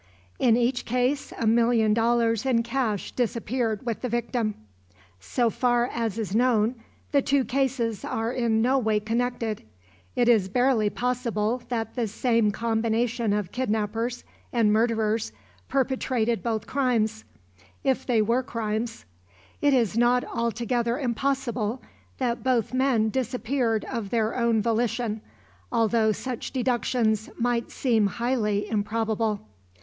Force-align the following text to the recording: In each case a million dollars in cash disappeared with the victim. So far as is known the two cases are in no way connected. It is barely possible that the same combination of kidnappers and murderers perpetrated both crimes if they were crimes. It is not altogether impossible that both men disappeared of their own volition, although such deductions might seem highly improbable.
In 0.39 0.57
each 0.57 0.83
case 0.85 1.31
a 1.37 1.45
million 1.45 1.93
dollars 1.93 2.43
in 2.43 2.63
cash 2.63 3.11
disappeared 3.11 3.85
with 3.85 4.01
the 4.01 4.09
victim. 4.09 4.55
So 5.19 5.51
far 5.51 5.85
as 5.93 6.17
is 6.17 6.33
known 6.35 6.73
the 7.11 7.21
two 7.21 7.45
cases 7.45 8.03
are 8.03 8.31
in 8.33 8.63
no 8.63 8.79
way 8.79 8.99
connected. 8.99 9.61
It 10.15 10.27
is 10.27 10.49
barely 10.49 10.89
possible 10.89 11.61
that 11.69 11.93
the 11.93 12.07
same 12.07 12.49
combination 12.49 13.31
of 13.31 13.51
kidnappers 13.51 14.23
and 14.51 14.73
murderers 14.73 15.33
perpetrated 15.67 16.41
both 16.41 16.65
crimes 16.65 17.23
if 17.83 18.03
they 18.03 18.23
were 18.23 18.41
crimes. 18.41 19.05
It 19.61 19.75
is 19.75 19.95
not 19.95 20.23
altogether 20.23 20.97
impossible 20.97 21.79
that 22.17 22.43
both 22.43 22.73
men 22.73 23.11
disappeared 23.11 23.85
of 23.85 24.09
their 24.09 24.35
own 24.35 24.63
volition, 24.63 25.21
although 25.71 26.11
such 26.11 26.49
deductions 26.51 27.29
might 27.37 27.69
seem 27.69 28.07
highly 28.07 28.67
improbable. 28.67 29.45